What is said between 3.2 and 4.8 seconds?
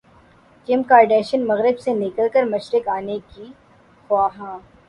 کی خواہاں